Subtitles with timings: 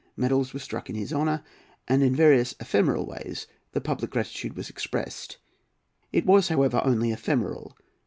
[0.17, 1.43] Medals were struck in his honour,
[1.87, 5.37] and in various ephemeral ways the public gratitude was expressed.
[6.11, 7.77] It was, however, only ephemeral.